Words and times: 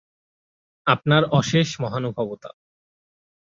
আপনার 0.87 1.23
অশেষ 1.31 1.67
মহানুভবতা। 1.81 2.49